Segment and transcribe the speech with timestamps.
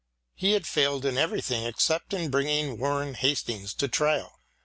[0.33, 4.39] He had failed in everything except in bringing Warren Hastings to trial.